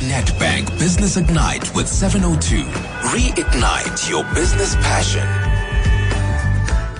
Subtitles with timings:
[0.00, 2.64] Nedbank Business Ignite with 702.
[3.14, 5.51] Reignite your business passion.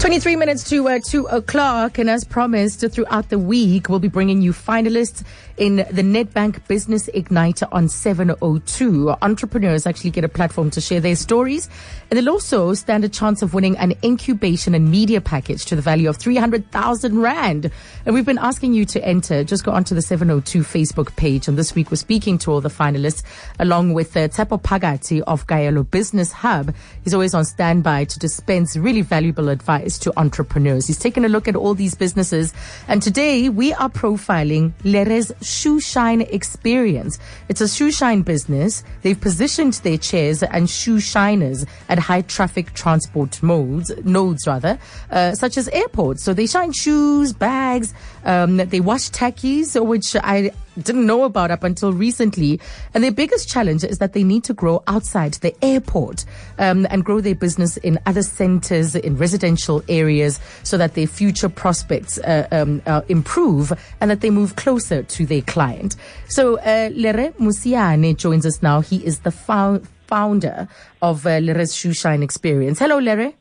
[0.00, 4.40] 23 minutes to uh, 2 o'clock, and as promised, throughout the week, we'll be bringing
[4.40, 5.22] you finalists
[5.58, 9.10] in the Nedbank Business Igniter on 702.
[9.20, 11.68] Entrepreneurs actually get a platform to share their stories,
[12.10, 15.82] and they'll also stand a chance of winning an incubation and media package to the
[15.82, 17.70] value of 300,000 Rand.
[18.06, 19.44] And we've been asking you to enter.
[19.44, 22.70] Just go onto the 702 Facebook page, and this week we're speaking to all the
[22.70, 23.22] finalists,
[23.58, 26.74] along with uh, Tsepo Phakathi of Kaelo Business Hub.
[27.04, 30.86] He's always on standby to dispense really valuable advice to entrepreneurs.
[30.86, 32.52] He's taken a look at all these businesses,
[32.88, 37.18] and today we are profiling Lere's shoe shine experience.
[37.48, 38.84] It's a shoe shine business.
[39.02, 44.78] They've positioned their chairs and shoe shiners at high traffic transport modes, nodes rather,
[45.10, 46.22] uh, such as airports.
[46.22, 51.64] So they shine shoes, bags, um, they wash tackies, which I didn't know about up
[51.64, 52.60] until recently.
[52.94, 56.24] And their biggest challenge is that they need to grow outside the airport
[56.58, 61.48] um, and grow their business in other centers, in residential areas, so that their future
[61.48, 65.96] prospects uh, um, uh, improve and that they move closer to their client.
[66.28, 68.80] So uh, Lere Musiane joins us now.
[68.80, 70.68] He is the fou- founder
[71.02, 72.78] of uh, Lere's Shoe Shine Experience.
[72.78, 73.39] Hello, Lere.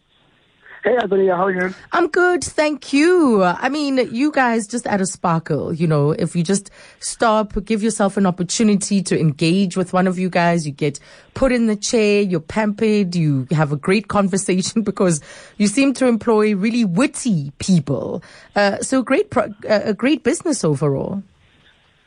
[0.81, 1.75] Hey, Azania, how are you?
[1.91, 3.43] I'm good, thank you.
[3.43, 6.71] I mean, you guys just add a sparkle, you know, if you just
[7.01, 10.97] stop, give yourself an opportunity to engage with one of you guys, you get
[11.33, 15.19] put in the chair, you're pampered, you have a great conversation because
[15.57, 18.23] you seem to employ really witty people.
[18.55, 21.21] Uh, so great, pro- uh, a great business overall.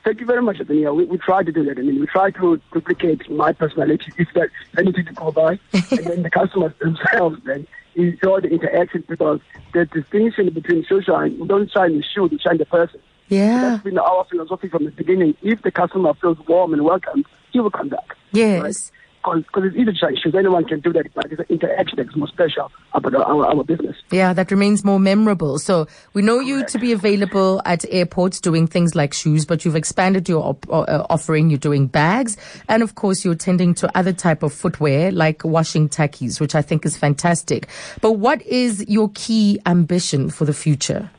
[0.04, 0.94] Thank you very much, Azania.
[0.94, 1.78] We, we try to do that.
[1.78, 6.04] I mean, we try to duplicate my personality if there's anything to go by, and
[6.06, 9.40] then the customers themselves then enjoy the interaction because
[9.74, 13.00] the distinction between shoe shine, we don't shine the shoe, we shine the person.
[13.28, 13.60] Yeah.
[13.60, 15.36] That's been our philosophy from the beginning.
[15.42, 18.16] If the customer feels warm and welcome, he will come back.
[18.32, 18.90] Yes.
[19.24, 20.34] Because it's shine shoes.
[20.36, 23.96] Anyone can do that, but it's the interaction that's more special about our, our business.
[24.10, 25.58] Yeah, that remains more memorable.
[25.58, 29.76] So we know you to be available at airports doing things like shoes, but you've
[29.76, 31.50] expanded your op- uh, offering.
[31.50, 32.36] You're doing bags,
[32.68, 36.62] and of course, you're tending to other type of footwear like washing tackies, which I
[36.62, 37.68] think is fantastic.
[38.00, 41.10] But what is your key ambition for the future?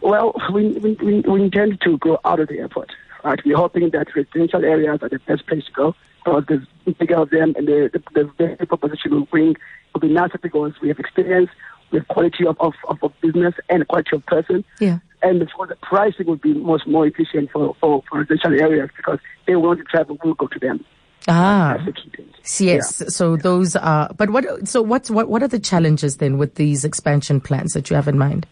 [0.00, 2.90] Well, we, we, we, we intend to go out of the airport.
[3.24, 3.40] Right?
[3.44, 7.30] We're hoping that residential areas are the best place to go because there's bigger of
[7.30, 9.56] them and the, the, the value proposition will bring
[9.94, 11.50] will be massive because we have experience,
[11.90, 14.64] we have quality of, of, of, business and quality of person.
[14.80, 14.98] Yeah.
[15.22, 19.18] And course, the pricing would be much more efficient for, for, for residential areas because
[19.46, 20.84] they want to travel, we'll go to them.
[21.26, 22.66] Ah, That's the key thing.
[22.66, 23.14] yes.
[23.14, 24.10] So those are.
[24.16, 24.68] But what?
[24.68, 25.10] So what?
[25.10, 25.28] What?
[25.28, 28.46] What are the challenges then with these expansion plans that you have in mind?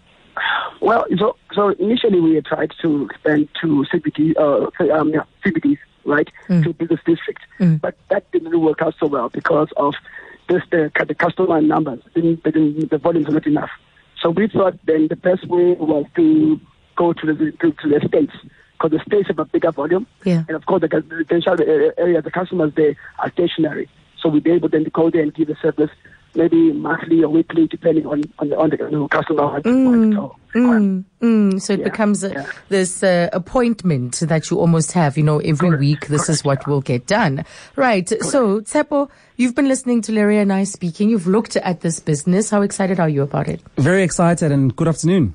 [0.83, 5.79] Well, so, so initially we had tried to expand to CBD, uh, um, yeah, CBDs,
[6.05, 6.29] right,
[6.63, 7.41] to business district,
[7.81, 9.95] but that didn't work out so well because of
[10.49, 13.71] this, the, the customer numbers, didn't, didn't, the volumes were not enough.
[14.23, 16.61] So we thought then the best way was to
[16.97, 18.33] go to the to, to the states
[18.73, 20.45] because the states have a bigger volume, Yeah.
[20.47, 21.57] and of course the residential
[21.99, 23.89] area, the customers there are stationary,
[24.21, 25.91] so we'd be able then to go there and give the service
[26.37, 29.43] maybe monthly or weekly depending on on the, on the, on the customer.
[29.45, 30.31] wants to.
[30.57, 32.47] Mm, mm, so it Yeah, becomes a, yeah.
[32.71, 36.07] this uh, appointment that you almost have, you know, every Correct, week.
[36.07, 37.45] This is correct, what will get done.
[37.75, 38.09] Right.
[38.09, 41.11] So, Tsepo, you've been listening to Larry and I speaking.
[41.11, 42.49] You've looked at this business.
[42.49, 43.61] How excited are you about it?
[43.77, 45.35] Very excited and good afternoon.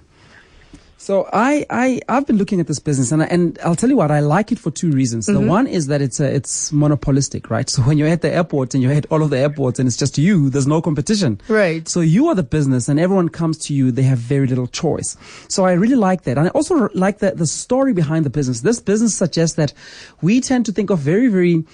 [1.01, 3.95] So I, I, I've been looking at this business and, I, and I'll tell you
[3.95, 5.25] what, I like it for two reasons.
[5.25, 5.47] The mm-hmm.
[5.47, 7.67] one is that it's, a, it's monopolistic, right?
[7.67, 9.97] So when you're at the airport and you're at all of the airports and it's
[9.97, 11.41] just you, there's no competition.
[11.47, 11.87] Right.
[11.89, 15.17] So you are the business and everyone comes to you, they have very little choice.
[15.47, 16.37] So I really like that.
[16.37, 18.61] And I also like the, the story behind the business.
[18.61, 19.73] This business suggests that
[20.21, 21.65] we tend to think of very, very,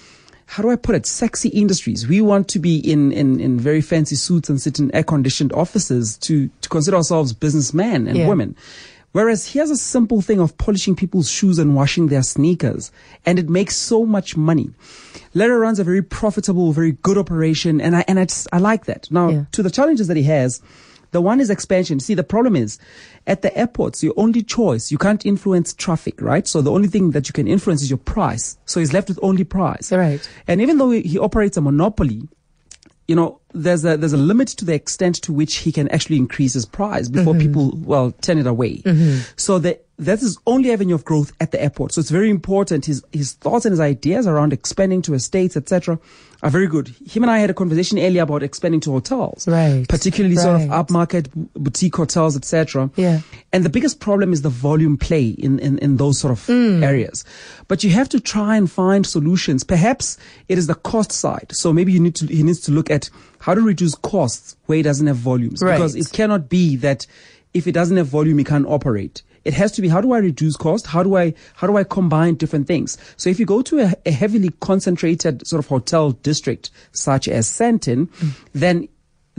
[0.46, 1.04] how do I put it?
[1.04, 2.08] Sexy industries.
[2.08, 5.52] We want to be in, in, in very fancy suits and sit in air conditioned
[5.52, 8.26] offices to, to consider ourselves businessmen and Yeah.
[8.26, 8.56] women.
[9.12, 12.92] Whereas here's a simple thing of polishing people's shoes and washing their sneakers,
[13.24, 14.70] and it makes so much money.
[15.34, 18.84] Lara runs a very profitable, very good operation, and I and I, just, I like
[18.84, 19.10] that.
[19.10, 19.44] Now, Yeah.
[19.52, 20.60] to the challenges that he has,
[21.10, 22.00] the one is expansion.
[22.00, 22.78] See, the problem is
[23.26, 26.46] at the airports, your only choice, you can't influence traffic, right?
[26.46, 28.58] So the only thing that you can influence is your price.
[28.66, 29.90] So he's left with only price.
[29.90, 30.20] Right.
[30.46, 32.28] And even though he operates a monopoly,
[33.08, 36.18] you know, there's a there's a limit to the extent to which he can actually
[36.18, 37.40] increase his price before mm-hmm.
[37.40, 38.76] people well turn it away.
[38.82, 39.20] Mm-hmm.
[39.36, 41.92] So the that's his only avenue of growth at the airport.
[41.92, 42.86] So it's very important.
[42.86, 45.98] His his thoughts and his ideas around expanding to estates, etc.,
[46.42, 46.94] are very good.
[47.04, 49.84] Him and I had a conversation earlier about expanding to hotels, Right.
[49.88, 52.90] Particularly sort of upmarket boutique hotels, etc.
[52.94, 53.20] Yeah.
[53.52, 56.84] And the biggest problem is the volume play in in, in those sort of Mm.
[56.84, 57.24] areas.
[57.66, 59.64] But you have to try and find solutions.
[59.64, 60.16] Perhaps
[60.48, 61.48] it is the cost side.
[61.50, 63.10] So maybe you need to he needs to look at
[63.40, 65.74] how to reduce costs where he doesn't have volumes Right.
[65.74, 67.04] because it cannot be that
[67.52, 69.22] if it doesn't have volume, it can't operate.
[69.48, 70.86] It has to be how do I reduce cost?
[70.86, 72.98] How do I how do I combine different things?
[73.16, 77.46] So if you go to a, a heavily concentrated sort of hotel district such as
[77.48, 78.44] Sandton, mm.
[78.52, 78.88] then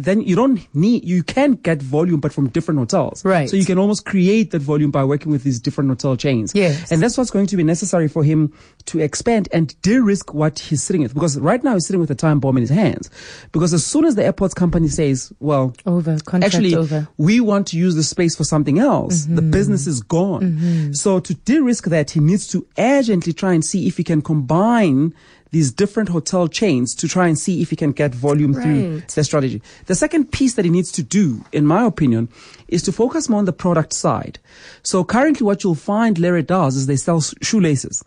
[0.04, 3.24] then you don't need you can get volume but from different hotels.
[3.26, 3.50] Right.
[3.50, 6.54] So you can almost create that volume by working with these different hotel chains.
[6.56, 6.92] Yes.
[6.92, 8.54] And that's what's going to be necessary for him
[8.86, 11.14] to expand and de-risk what he's sitting with.
[11.14, 13.10] Because right now he's sitting with a time bomb in his hands.
[13.52, 16.18] Because as soon as the airports company says, well, Over.
[16.26, 17.08] Contract actually, over.
[17.18, 19.26] we want to use the space for something else.
[19.26, 19.52] The Mm-hmm.
[19.52, 20.94] business is gone.
[20.94, 25.14] So to de-risk that, he needs to urgently try and see if he can combine
[25.52, 29.08] these different hotel chains to try and see if he can get volume through Right.
[29.16, 29.62] their strategy.
[29.88, 32.30] The second piece that he needs to do, in my opinion,
[32.68, 34.38] is to focus more on the product side.
[34.84, 38.04] So currently what you'll find Larry does is they sell shoelaces.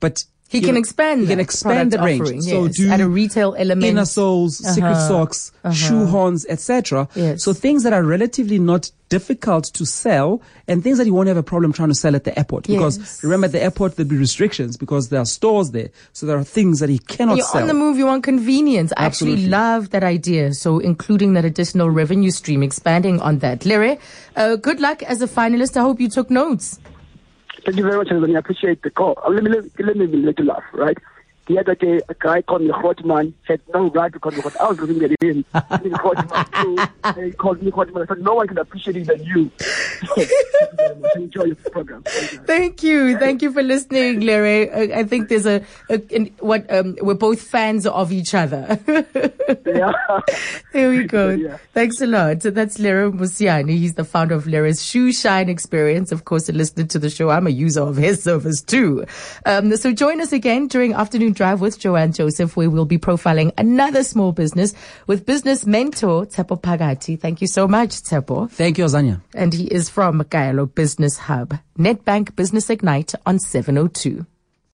[0.00, 2.22] But He can know, expand He can expand the range.
[2.22, 3.86] offering, so yes, do at a retail element.
[3.86, 7.06] inner soles, secret Uh-huh, socks, shoe horns, etc.
[7.14, 7.44] Yes.
[7.44, 11.36] So things that are relatively not difficult to sell and things that you won't have
[11.36, 12.66] a problem trying to sell at the airport.
[12.66, 15.90] Because remember at the airport there'll be restrictions because there are stores there.
[16.12, 17.62] So there are things that he cannot You're sell.
[17.62, 18.92] on the move, you want convenience.
[18.96, 20.54] I actually love that idea.
[20.54, 23.64] So including that additional revenue stream, expanding on that.
[23.64, 23.98] Larry,
[24.36, 25.76] uh, good luck as a finalist.
[25.76, 26.78] I hope you took notes.
[27.64, 29.18] Thank you very much, and I appreciate the call.
[29.24, 30.96] Uh, let me let, let me let you laugh, right?
[31.50, 34.56] The other day, a guy called me Hotman had no right to call me Hot.
[34.60, 35.44] I was looking at him.
[35.52, 36.78] Hotman too.
[37.02, 38.04] And he called me Hotman.
[38.04, 39.50] I said, no one can appreciate it than you.
[39.58, 40.30] Thank
[40.76, 41.10] you.
[41.16, 42.04] Enjoy your program.
[42.04, 43.18] Thank you.
[43.18, 43.52] Thank you.
[43.52, 44.70] For listening, Larry.
[44.94, 45.98] I, think there's a, a
[46.38, 48.78] what, um, we're both fans of each other.
[49.66, 49.92] Yeah.
[50.72, 51.30] There we go.
[51.40, 51.56] Yeah.
[51.72, 52.42] Thanks a lot.
[52.42, 53.70] So that's Lero Musiani.
[53.70, 56.12] He's the founder of Lero's Shoe Shine Experience.
[56.12, 57.30] Of course, a listener to the show.
[57.30, 59.04] I'm a user of his service too.
[59.46, 63.50] Um, so join us again during Afternoon Drive with Joanne Joseph, where we'll be profiling
[63.56, 64.74] another small business
[65.06, 67.18] with business mentor Tsepo Phakathi.
[67.18, 68.50] Thank you so much, Tepo.
[68.50, 69.22] Thank you, Azania.
[69.34, 71.58] And he is from Kaelo Business Hub.
[71.78, 74.26] Nedbank Business Ignite on 702.